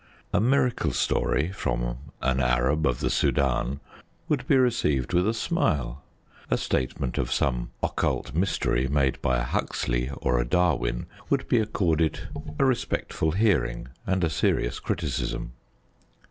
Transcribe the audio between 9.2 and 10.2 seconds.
by a Huxley